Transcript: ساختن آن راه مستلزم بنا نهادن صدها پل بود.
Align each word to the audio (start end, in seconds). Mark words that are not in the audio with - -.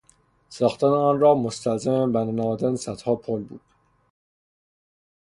ساختن 0.49 0.87
آن 0.87 1.19
راه 1.19 1.37
مستلزم 1.37 2.11
بنا 2.11 2.31
نهادن 2.31 2.75
صدها 2.75 3.15
پل 3.15 3.43
بود. 3.43 3.61